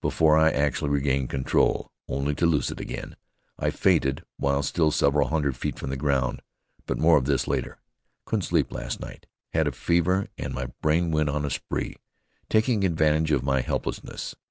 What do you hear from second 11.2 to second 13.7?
on a spree, taking advantage of my